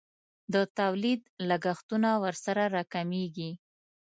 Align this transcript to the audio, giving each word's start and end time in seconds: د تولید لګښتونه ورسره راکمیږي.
د 0.53 0.55
تولید 0.79 1.21
لګښتونه 1.49 2.09
ورسره 2.23 2.63
راکمیږي. 2.75 3.51